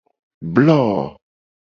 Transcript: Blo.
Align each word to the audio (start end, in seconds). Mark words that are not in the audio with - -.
Blo. 0.57 0.79